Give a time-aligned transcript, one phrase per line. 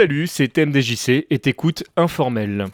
[0.00, 2.68] Salut, c'est TMDJC et t'écoutes Informel.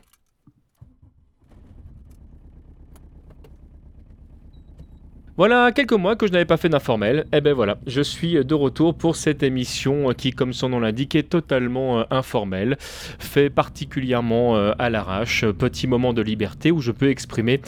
[5.36, 7.26] Voilà quelques mois que je n'avais pas fait d'informel.
[7.32, 10.78] Et eh ben voilà, je suis de retour pour cette émission qui, comme son nom
[10.78, 16.80] l'indique, est totalement euh, informelle, fait particulièrement euh, à l'arrache, petit moment de liberté où
[16.80, 17.60] je peux exprimer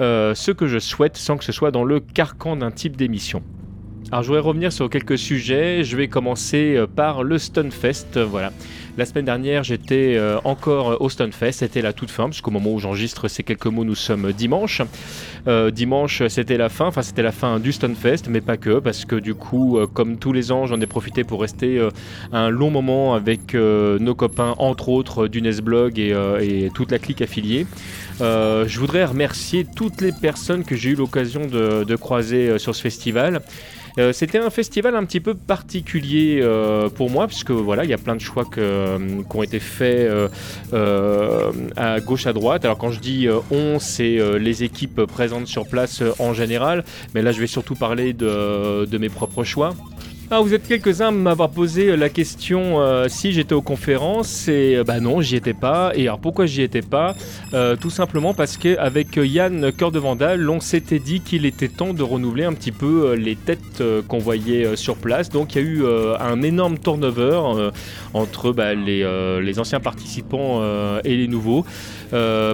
[0.00, 3.44] euh, ce que je souhaite sans que ce soit dans le carcan d'un type d'émission.
[4.10, 5.82] Alors je voudrais revenir sur quelques sujets.
[5.84, 8.18] Je vais commencer par le Stunfest.
[8.18, 8.52] Voilà.
[8.96, 11.50] La semaine dernière, j'étais euh, encore au Stunfest.
[11.50, 14.82] C'était la toute fin, puisqu'au moment où j'enregistre ces quelques mots, nous sommes dimanche.
[15.48, 16.86] Euh, dimanche, c'était la fin.
[16.86, 20.16] Enfin, c'était la fin du Stunfest, mais pas que, parce que du coup, euh, comme
[20.16, 21.80] tous les ans, j'en ai profité pour rester
[22.30, 27.66] un long moment avec nos copains, entre autres du Nesblog et toute la clique affiliée.
[28.20, 33.42] je voudrais remercier toutes les personnes que j'ai eu l'occasion de, croiser sur ce festival.
[33.98, 37.92] Euh, c'était un festival un petit peu particulier euh, pour moi, puisque voilà, il y
[37.92, 40.10] a plein de choix euh, qui ont été faits
[41.76, 42.64] à gauche, à droite.
[42.64, 47.32] Alors quand je dis on, c'est les équipes présentes sur place en général, mais là
[47.32, 49.74] je vais surtout parler de mes propres choix.
[50.36, 54.74] Ah, vous êtes quelques-uns à m'avoir posé la question euh, si j'étais aux conférences et
[54.74, 55.92] euh, bah non, j'y étais pas.
[55.94, 57.14] Et alors pourquoi j'y étais pas?
[57.52, 61.94] Euh, Tout simplement parce qu'avec Yann Cœur de Vandal, on s'était dit qu'il était temps
[61.94, 65.28] de renouveler un petit peu les têtes qu'on voyait sur place.
[65.28, 65.84] Donc il y a eu
[66.18, 67.40] un énorme turnover
[68.12, 70.64] entre bah, les, anciens participants
[71.04, 71.64] et les nouveaux.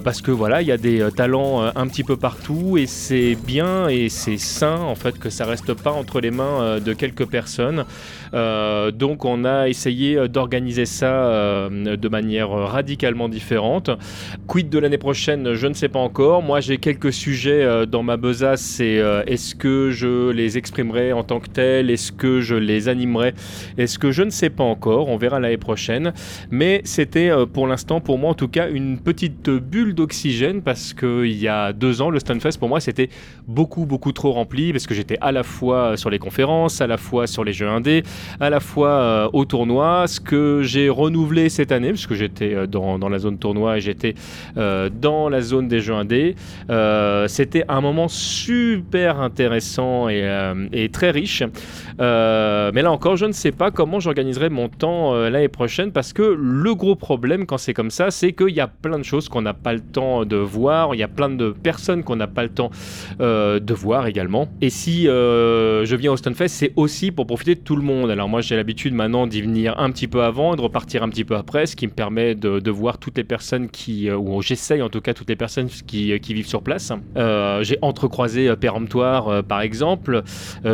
[0.03, 3.87] Parce que voilà, il y a des talents un petit peu partout et c'est bien
[3.87, 7.85] et c'est sain en fait que ça reste pas entre les mains de quelques personnes
[8.33, 13.89] euh, donc on a essayé d'organiser ça euh, de manière radicalement différente.
[14.47, 16.41] Quid de l'année prochaine, je ne sais pas encore.
[16.41, 21.23] Moi j'ai quelques sujets euh, dans ma besace, c'est est-ce que je les exprimerai en
[21.23, 23.33] tant que tels, est-ce que je les animerai,
[23.77, 26.13] est-ce que je ne sais pas encore, on verra l'année prochaine.
[26.49, 31.37] Mais c'était pour l'instant pour moi en tout cas une petite bulle d'oxygène parce qu'il
[31.37, 33.09] y a deux ans le Stunfest pour moi c'était
[33.47, 36.97] beaucoup beaucoup trop rempli parce que j'étais à la fois sur les conférences, à la
[36.97, 38.03] fois sur les jeux indés,
[38.39, 40.05] à la fois euh, au tournoi.
[40.07, 43.81] Ce que j'ai renouvelé cette année, puisque j'étais euh, dans, dans, la zone tournoi et
[43.81, 44.15] j'étais
[44.57, 46.35] euh, dans la zone des jeux indés,
[47.27, 50.23] c'était un moment super intéressant et,
[50.71, 51.43] et très riche.
[51.99, 56.21] mais là encore, je ne sais pas comment j'organiserai mon temps l'année prochaine parce que
[56.21, 59.41] le gros problème quand c'est comme ça, c'est qu'il y a plein de choses qu'on
[59.41, 62.43] n'a pas le temps de voir, il y a plein de personnes qu'on n'a pas
[62.43, 62.69] le temps
[63.19, 64.47] de voir également.
[64.61, 68.11] Et si je viens au Stunfest, c'est aussi pour profiter de tout le monde.
[68.11, 71.23] Alors moi j'ai l'habitude maintenant d'y venir un petit peu avant, de repartir un petit
[71.23, 74.81] peu après, ce qui me permet de, voir toutes les personnes qui, euh, ou j'essaye
[74.81, 76.93] en tout cas toutes les personnes qui, euh, qui vivent sur place.
[77.17, 80.23] Euh, j'ai entrecroisé Péremptoire par exemple,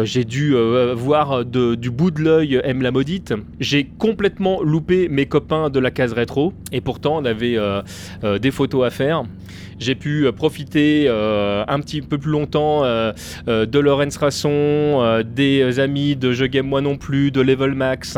[0.04, 0.56] j'ai dû
[0.96, 5.92] voir du bout de l'œil M la maudite, j'ai complètement loupé mes copains de la
[5.92, 7.58] case rétro, et pourtant on avait
[8.40, 9.24] des photos à faire.
[9.80, 16.50] J'ai pu profiter un petit peu plus longtemps de Lorenz Rasson, des amis de Jeux
[16.64, 18.18] moi non plus, de level max.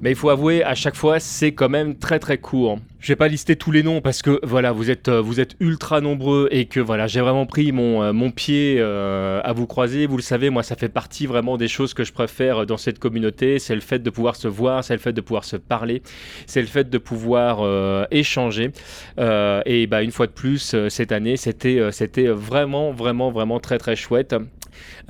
[0.00, 2.78] Mais il faut avouer, à chaque fois, c'est quand même très très court.
[3.04, 5.22] Je vais pas lister tous les noms parce que voilà, vous êtes, euh,
[5.60, 10.06] ultra nombreux et que voilà, j'ai vraiment pris mon, euh, pied euh, à vous croiser.
[10.06, 12.98] Vous le savez, moi, ça fait partie vraiment des choses que je préfère dans cette
[12.98, 13.58] communauté.
[13.58, 16.02] C'est le fait de pouvoir se voir, c'est le fait de pouvoir se parler,
[16.46, 18.70] c'est le fait de pouvoir échanger.
[19.18, 23.96] et bah, une fois de plus, cette année, c'était, c'était vraiment, vraiment, vraiment très très
[23.96, 24.34] chouette.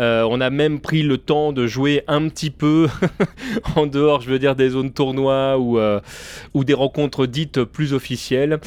[0.00, 2.88] Euh, on a même pris le temps de jouer un petit peu
[3.76, 6.00] en dehors, je veux dire, des zones tournois ou, euh,
[6.54, 8.58] ou des rencontres dites plus officielles.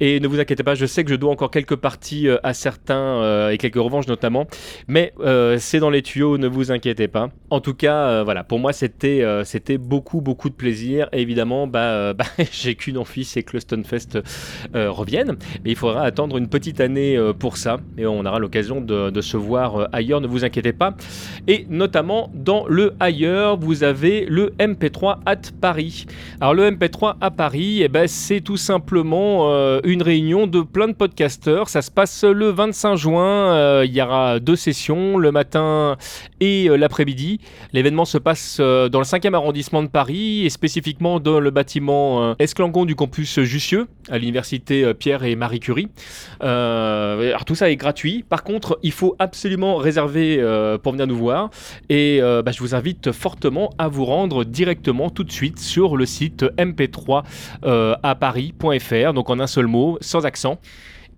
[0.00, 2.54] Et ne vous inquiétez pas, je sais que je dois encore quelques parties euh, à
[2.54, 4.46] certains et quelques revanches notamment,
[4.88, 5.12] mais
[5.58, 7.30] c'est dans les tuyaux, ne vous inquiétez pas.
[7.50, 11.08] En tout cas, voilà, pour moi c'était beaucoup beaucoup de plaisir.
[11.12, 14.18] Évidemment, bah, bah j'ai qu'une envie, c'est que le Stonefest
[14.74, 15.36] revienne.
[15.64, 19.36] Mais il faudra attendre une petite année pour ça, et on aura l'occasion de, se
[19.36, 20.20] voir ailleurs.
[20.44, 20.94] Inquiétez pas.
[21.48, 26.06] Et notamment dans le ailleurs, vous avez le MP3 at Paris.
[26.40, 30.88] Alors le MP3 à Paris, eh ben, c'est tout simplement euh, une réunion de plein
[30.88, 31.68] de podcasteurs.
[31.68, 33.54] Ça se passe le 25 juin.
[33.54, 35.96] Euh, il y aura deux sessions, le matin
[36.40, 37.40] et euh, l'après-midi.
[37.72, 42.84] L'événement se passe dans le 5e arrondissement de Paris et spécifiquement dans le bâtiment Esclangon
[42.84, 45.88] du campus Jussieu à l'université Pierre et Marie Curie.
[46.40, 48.24] alors tout ça est gratuit.
[48.28, 51.50] Par contre, il faut absolument réserver euh, pour venir nous voir.
[51.88, 55.96] Et euh, bah, je vous invite fortement à vous rendre directement tout de suite sur
[55.96, 57.24] le site mp3
[58.02, 60.58] à paris.fr, donc en un seul mot, sans accent.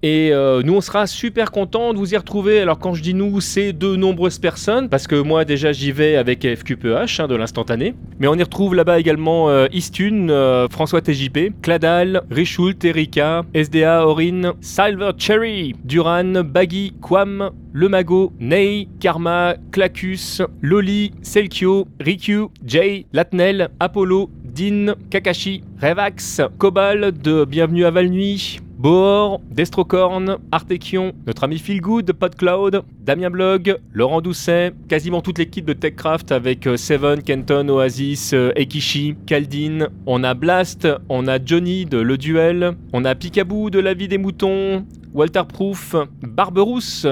[0.02, 2.60] Et euh, nous, on sera super content de vous y retrouver.
[2.60, 6.16] Alors, quand je dis nous, c'est de nombreuses personnes, parce que moi, déjà, j'y vais
[6.16, 7.94] avec FQPH, hein, de l'instantané.
[8.18, 14.06] Mais on y retrouve là-bas également euh, Istune, euh, François TJP, Cladal, Richult, Erika, SDA,
[14.06, 23.06] Orin, Silver Cherry, Duran, Baggy, Quam, Le Mago, Ney, Karma, Clacus, Loli, Selkio, Rikyu, Jay,
[23.12, 31.58] Latnel, Apollo, Dean, Kakashi, Revax, Cobal de Bienvenue à Valnuy, Bohor, Destrocorn, Artekion, notre ami
[31.58, 37.70] Feelgood, PodCloud, Damien Blog, Laurent Doucet, quasiment toute l'équipe de TechCraft avec euh, Seven, Kenton,
[37.70, 39.88] Oasis, euh, Ekishi, Kaldin.
[40.04, 44.08] On a Blast, on a Johnny de Le Duel, on a Picaboo de La Vie
[44.08, 44.84] des Moutons,
[45.14, 47.06] Walter Proof, Barberousse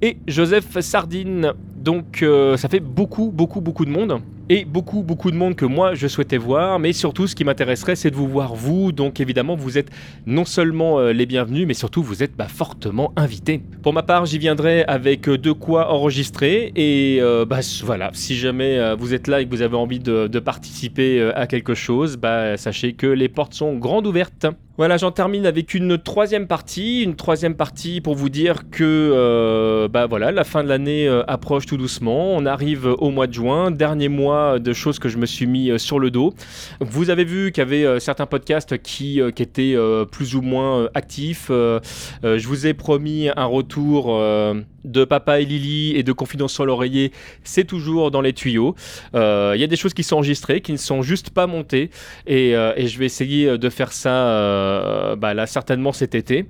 [0.00, 1.52] et Joseph Sardine.
[1.76, 5.64] Donc euh, ça fait beaucoup, beaucoup, beaucoup de monde et beaucoup, beaucoup de monde que
[5.64, 6.80] moi je souhaitais voir.
[6.80, 8.90] Mais surtout, ce qui m'intéresserait, c'est de vous voir vous.
[8.90, 9.90] Donc évidemment, vous êtes
[10.26, 13.62] non seulement euh, les bienvenus, mais surtout vous êtes bah, fortement invités.
[13.82, 16.72] Pour ma part, j'y viendrai avec euh, de quoi enregistrer.
[16.74, 20.40] Et euh, bah, voilà, si jamais vous êtes là et que vous avez envie de,
[20.40, 24.46] participer à quelque chose, bah, sachez que les portes sont grandes ouvertes.
[24.80, 30.06] Voilà, j'en termine avec une troisième partie, une troisième partie pour vous dire que bah
[30.06, 32.32] voilà, la fin de l'année approche tout doucement.
[32.34, 35.70] On arrive au mois de juin, dernier mois de choses que je me suis mis
[35.70, 36.32] euh, sur le dos.
[36.80, 39.76] Vous avez vu qu'il y avait euh, certains podcasts qui, euh, qui étaient
[40.10, 41.48] plus ou moins actifs.
[41.50, 44.18] je vous ai promis un retour
[44.84, 47.12] de Papa et Lily et de Confidence sur l'oreiller,
[47.44, 48.74] c'est toujours dans les tuyaux.
[49.14, 51.90] Il y a des choses qui sont enregistrées, qui ne sont juste pas montées,
[52.26, 56.46] et, et je vais essayer de faire ça bah là certainement cet été.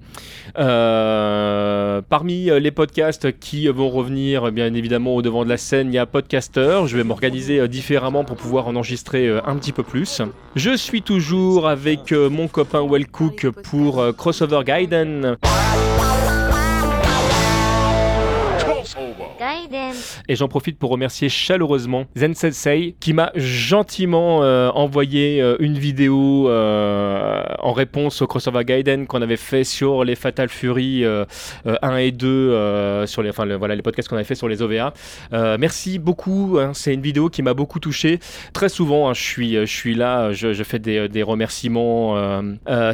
[0.54, 5.98] parmi les podcasts qui vont revenir, bien évidemment au devant de la scène, il y
[5.98, 6.82] a Podcaster.
[6.86, 10.22] Je vais m'organiser différemment pour pouvoir en enregistrer euh, un petit peu plus.
[10.56, 15.36] Je suis toujours avec euh, mon copain Wellcook pour euh, Crossover Gaiden.
[20.28, 25.78] Et j'en profite pour remercier chaleureusement Zen Sensei qui m'a gentiment euh, envoyé euh, une
[25.78, 31.04] vidéo euh, en réponse au crossover Gaiden qu'on avait fait sur les Fatal Fury
[31.64, 34.92] 1 et 2 sur les, enfin, voilà, les podcasts qu'on avait fait sur les OVA.
[35.58, 38.18] merci beaucoup, hein, c'est une vidéo qui m'a beaucoup touché.
[38.52, 42.42] Très souvent, hein, je, suis, je suis là, je, fais des, remerciements.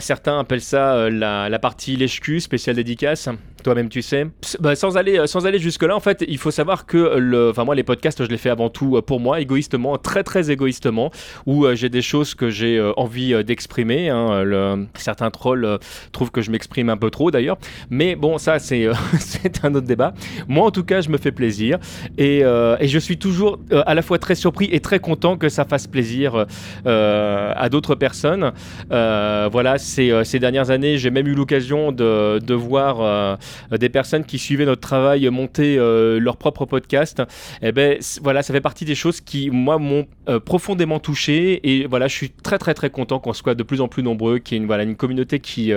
[0.00, 3.28] certains appellent ça la, la partie lèche-cul, spéciale dédicace
[3.66, 4.26] toi-même tu sais.
[4.60, 7.74] Bah, sans aller, sans aller jusque-là, en fait, il faut savoir que le, enfin moi
[7.74, 11.10] les podcasts, je les fais avant tout euh, pour moi, égoïstement, très très égoïstement,
[11.46, 14.10] où euh, j'ai des choses que j'ai euh, envie d'exprimer.
[14.10, 15.78] Hein, certains trolls
[16.12, 17.58] trouvent que je m'exprime un peu trop d'ailleurs,
[17.90, 20.14] mais bon, ça c'est c'est un autre débat.
[20.48, 21.78] Moi en tout cas, je me fais plaisir
[22.18, 25.64] et, et je suis toujours à la fois très surpris et très content que ça
[25.64, 26.46] fasse plaisir
[26.84, 28.52] à d'autres personnes.
[28.90, 33.38] voilà, ces, ces dernières années, j'ai même eu l'occasion de, de voir
[33.70, 37.20] des personnes qui suivaient notre travail monter leur propre podcast,
[37.60, 41.60] et eh ben voilà, ça fait partie des choses qui moi m'ont euh, profondément touché
[41.62, 44.38] et voilà, je suis très très très content qu'on soit de plus en plus nombreux,
[44.38, 45.72] qu'il y ait une, voilà, une communauté qui,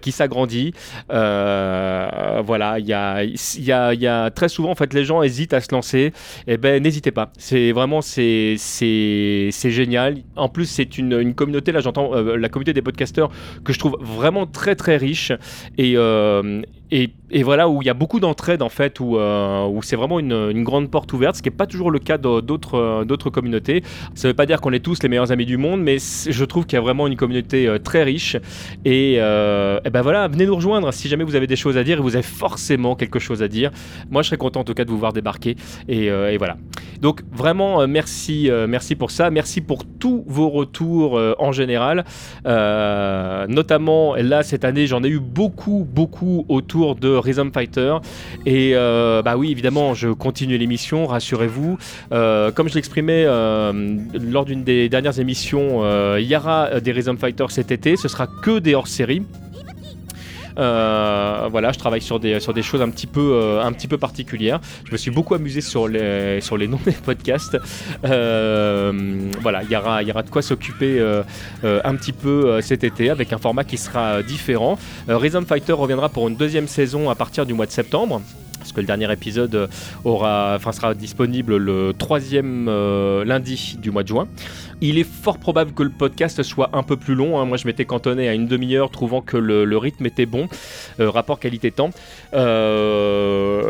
[0.00, 0.72] qui s'agrandit.
[1.08, 5.54] voilà, il y a, y, a, y a très souvent en fait les gens hésitent
[5.54, 6.12] à se lancer, et
[6.54, 10.18] eh ben n'hésitez pas, c'est vraiment c'est c'est génial.
[10.36, 13.30] En plus c'est une, une communauté là j'entends la communauté des podcasteurs
[13.64, 15.32] que je trouve vraiment très très riche
[15.78, 15.96] et
[16.90, 20.20] et, voilà, où il y a beaucoup d'entraide en fait, où, euh, où c'est vraiment
[20.20, 23.63] une, grande porte ouverte, ce qui n'est pas toujours le cas d'autres, euh, d'autres communautés.
[24.14, 26.44] Ça ne veut pas dire qu'on est tous les meilleurs amis du monde, mais je
[26.44, 28.36] trouve qu'il y a vraiment une communauté euh, très riche.
[28.84, 31.98] Et, et, ben voilà, venez nous rejoindre si jamais vous avez des choses à dire
[31.98, 33.70] et vous avez forcément quelque chose à dire.
[34.10, 35.56] Moi, je serais content en tout cas de vous voir débarquer.
[35.88, 36.56] Et, et voilà.
[37.00, 39.30] Donc vraiment, merci, merci pour ça.
[39.30, 42.04] Merci pour tous vos retours en général.
[42.44, 47.96] notamment, là, cette année, j'en ai eu beaucoup, beaucoup autour de Rhythm Fighter.
[48.46, 51.78] Et euh, bah oui, évidemment, je continue l'émission, rassurez-vous.
[52.12, 53.98] Euh, comme je l'exprimais euh,
[54.30, 55.82] lors d'une des dernières émissions,
[56.16, 57.96] il y aura des Rhythm Fighter cet été.
[57.96, 59.22] Ce sera que des hors-série.
[60.58, 64.60] Euh, voilà, je travaille sur des, choses un petit, peu, euh, particulières.
[64.84, 67.58] Je me suis beaucoup amusé sur les, noms des podcasts.
[68.04, 68.92] Euh,
[69.40, 71.00] voilà, il y aura, y aura de quoi s'occuper
[71.62, 74.78] un petit peu cet été avec un format qui sera différent.
[75.08, 78.20] Rhythm Fighter reviendra pour une deuxième saison à partir du mois de septembre
[78.64, 79.68] parce que le dernier épisode
[80.04, 82.66] enfin, sera disponible le troisième
[83.24, 84.26] lundi du mois de juin.
[84.80, 87.38] Il est fort probable que le podcast soit un peu plus long.
[87.38, 87.44] Hein.
[87.44, 90.48] Moi, je m'étais cantonné à une demi-heure, trouvant que le, rythme était bon,
[91.00, 91.90] euh, rapport qualité-temps.
[92.34, 93.64] Euh,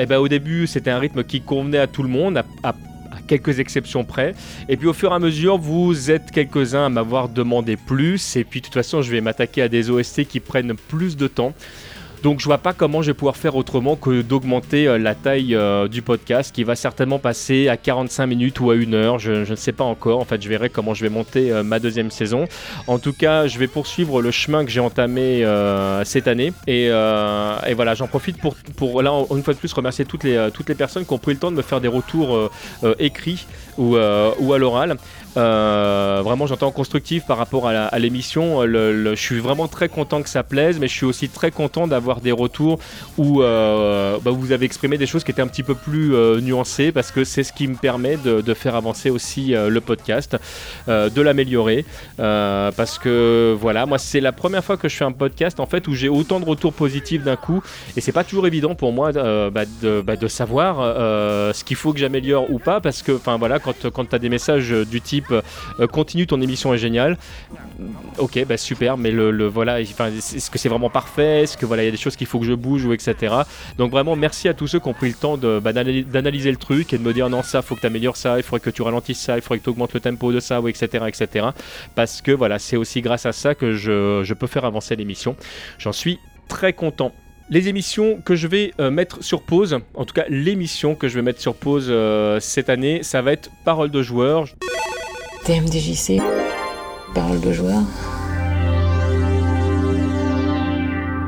[0.00, 2.74] et ben, au début, c'était un rythme qui convenait à tout le monde, à,
[3.28, 4.34] quelques exceptions près.
[4.68, 8.36] Et puis au fur et à mesure, vous êtes quelques-uns à m'avoir demandé plus.
[8.36, 11.28] Et puis de toute façon, je vais m'attaquer à des OST qui prennent plus de
[11.28, 11.54] temps.
[12.22, 15.56] Donc je vois pas comment je vais pouvoir faire autrement que d'augmenter la taille
[15.90, 19.18] du podcast qui va certainement passer à 45 minutes ou à une heure.
[19.18, 20.20] Je, ne sais pas encore.
[20.20, 22.46] En fait, je verrai comment je vais monter ma deuxième saison.
[22.86, 25.44] En tout cas, je vais poursuivre le chemin que j'ai entamé
[26.04, 26.52] cette année.
[26.66, 31.04] Et, voilà, j'en profite pour, pour là, une fois de plus, remercier toutes les, personnes
[31.04, 32.50] qui ont pris le temps de me faire des retours
[32.98, 33.46] écrits
[33.78, 34.96] ou à l'oral.
[35.36, 38.62] Euh, vraiment, j'entends constructif par rapport à l'émission.
[38.62, 42.20] je suis vraiment très content que ça plaise, mais je suis aussi très content d'avoir
[42.20, 42.78] des retours
[43.18, 46.40] où euh, bah, vous avez exprimé des choses qui étaient un petit peu plus euh,
[46.40, 50.36] nuancées parce que c'est ce qui me permet de, faire avancer aussi le podcast,
[50.86, 51.86] de l'améliorer.
[52.18, 55.88] parce que voilà, moi, c'est la première fois que je fais un podcast en fait
[55.88, 57.62] où j'ai autant de retours positifs d'un coup
[57.96, 60.76] et c'est pas toujours évident pour moi bah, bah, de, savoir
[61.54, 64.18] ce qu'il faut que j'améliore ou pas parce que, enfin voilà, quand, quand tu as
[64.18, 67.18] des messages du type euh, continue, ton émission est géniale.
[68.18, 71.42] Ok, bah super, mais le, voilà, est-ce que c'est vraiment parfait?
[71.42, 73.34] Est-ce que voilà, il y a des choses qu'il faut que je bouge ou etc.
[73.78, 76.56] Donc vraiment, merci à tous ceux qui ont pris le temps de, bah, d'analyser le
[76.56, 78.70] truc et de me dire non, ça, faut que tu améliores ça, il faudrait que
[78.70, 81.04] tu ralentisses ça, il faudrait que tu augmentes le tempo de ça, ou etc.
[81.08, 81.46] etc.
[81.94, 85.36] Parce que voilà, c'est aussi grâce à ça que je, peux faire avancer l'émission.
[85.78, 87.12] J'en suis très content
[87.50, 91.16] les émissions que je vais euh, mettre sur pause, en tout cas l'émission que je
[91.16, 94.46] vais mettre sur pause euh, cette année, ça va être Parole de joueur.
[95.44, 96.20] TMDJC,
[97.14, 97.82] parole de joueur.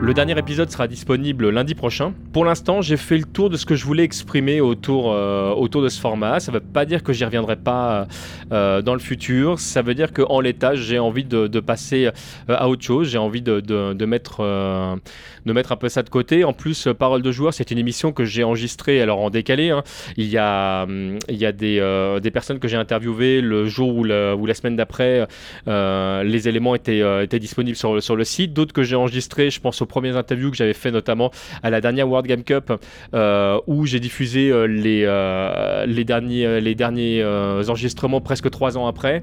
[0.05, 2.13] Le dernier épisode sera disponible lundi prochain.
[2.35, 5.81] Pour l'instant, j'ai fait le tour de ce que je voulais exprimer autour, euh, autour
[5.81, 6.41] de ce format.
[6.41, 8.07] Ça ne veut pas dire que j'y reviendrai pas
[8.53, 9.59] euh, dans le futur.
[9.59, 12.11] Ça veut dire qu'en l'état, j'ai envie de, passer euh,
[12.49, 13.09] à autre chose.
[13.09, 16.45] J'ai envie de, de, mettre, de mettre un peu ça de côté.
[16.45, 19.71] En plus, Parole de joueur, c'est une émission que j'ai enregistrée alors en décalé.
[19.71, 19.85] Hein.
[20.19, 23.97] Il y a, hum, il y a des, des personnes que j'ai interviewées le jour
[23.97, 25.27] ou, la, ou la semaine d'après.
[25.67, 28.53] les éléments étaient, étaient disponibles sur, sur le site.
[28.53, 31.31] D'autres que j'ai enregistrés, je pense au premières interviews que j'avais fait notamment
[31.63, 32.73] à la dernière World Game Cup
[33.15, 37.25] euh, où j'ai diffusé euh, les, euh, les derniers, les derniers
[37.69, 39.23] enregistrements presque trois ans après.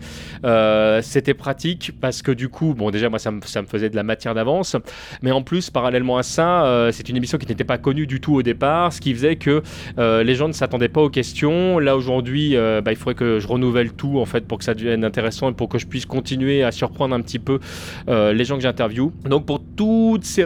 [1.01, 3.97] C'était pratique parce que du coup, bon déjà moi ça me, ça me faisait de
[3.97, 4.77] la matière d'avance,
[5.21, 8.35] mais en plus parallèlement à ça, c'est une émission qui n'était pas connue du tout
[8.35, 9.61] au départ, ce qui faisait que
[9.97, 11.79] les gens ne s'attendaient pas aux questions.
[11.79, 15.03] Là aujourd'hui, bah, il faudrait que je renouvelle tout en fait pour que ça devienne
[15.03, 17.59] intéressant et pour que je puisse continuer à surprendre un petit peu
[18.07, 19.11] les gens que j'interviewe.
[19.25, 20.45] Donc pour toutes ces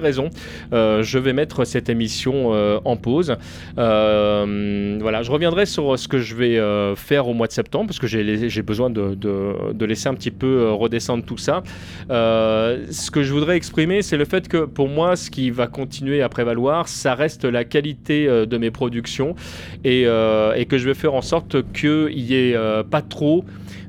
[0.73, 3.35] euh, je vais mettre cette émission euh, en pause.
[3.77, 7.99] Euh, voilà, je reviendrai sur ce que je vais faire au mois de septembre parce
[7.99, 11.63] que j'ai besoin de, de, laisser un petit peu redescendre tout ça.
[12.09, 16.21] ce que je voudrais exprimer, c'est le fait que pour moi, ce qui va continuer
[16.21, 19.35] à prévaloir, ça reste la qualité de mes productions
[19.83, 22.57] et, et que je vais faire en sorte qu'il n'y ait
[22.89, 23.45] pas trop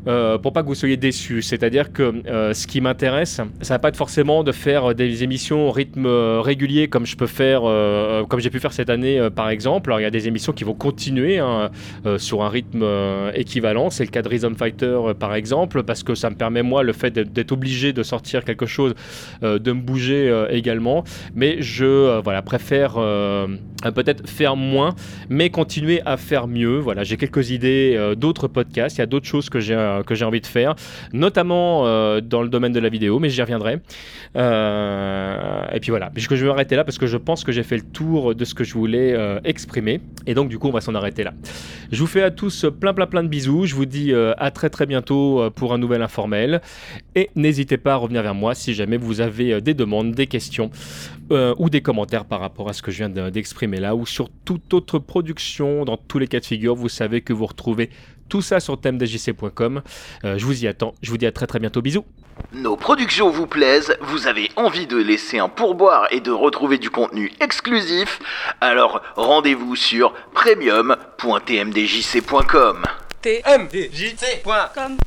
[0.06, 1.42] euh, pour pas que vous soyez déçus.
[1.42, 5.68] C'est-à-dire que euh, ce qui m'intéresse, ça va pas être forcément de faire des émissions
[5.68, 7.62] au rythme euh, régulier comme je peux faire,
[8.28, 9.90] comme j'ai pu faire cette année par exemple.
[9.90, 11.70] Alors il y a des émissions qui vont continuer hein,
[12.18, 12.84] sur un rythme
[13.34, 13.90] équivalent.
[13.90, 16.92] C'est le cas de Rhythm Fighter par exemple, parce que ça me permet moi le
[16.92, 18.94] fait d'être obligé de sortir quelque chose,
[19.42, 21.04] de me bouger également.
[21.34, 24.94] Mais je voilà préfère peut-être faire moins,
[25.28, 26.78] mais continuer à faire mieux.
[26.78, 28.96] Voilà, j'ai quelques idées d'autres podcasts.
[28.96, 30.75] Il y a d'autres choses que j'ai euh, que j'ai envie de faire,
[31.12, 33.81] notamment euh, dans le domaine de la vidéo, mais j'y reviendrai.
[34.37, 37.62] Euh, et puis voilà, puisque je vais m'arrêter là parce que je pense que j'ai
[37.62, 40.00] fait le tour de ce que je voulais exprimer.
[40.26, 41.33] Et donc du coup, on va s'en arrêter là.
[41.93, 43.67] Je vous fais à tous plein plein plein de bisous.
[43.67, 46.61] Je vous dis à très très bientôt pour un nouvel informel.
[47.15, 50.71] Et n'hésitez pas à revenir vers moi si jamais vous avez des demandes, des questions
[51.31, 54.75] ou des commentaires par rapport à ce que je viens d'exprimer là ou sur toute
[54.75, 56.75] autre production dans tous les cas de figure.
[56.75, 57.91] Vous savez que vous retrouvez
[58.28, 59.83] tout ça sur thèmedjc.com.
[60.25, 60.95] Euh, je vous y attends.
[61.02, 61.83] Je vous dis à très très bientôt.
[61.83, 62.04] Bisous.
[62.52, 66.90] Nos productions vous plaisent, vous avez envie de laisser un pourboire et de retrouver du
[66.90, 68.21] contenu exclusif,
[68.61, 72.85] alors rendez-vous sur premium.tmdjc.com.
[73.23, 74.99] tmdjc.com